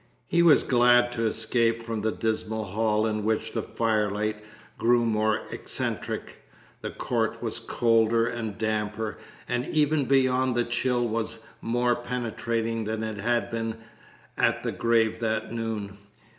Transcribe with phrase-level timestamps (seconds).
[0.25, 4.37] He was glad to escape from the dismal hall in which the firelight
[4.79, 6.37] grew more eccentric.
[6.81, 13.03] The court was colder and damper, and even beyond the chill was more penetrating than
[13.03, 13.75] it had been
[14.39, 15.99] at the grave that noon.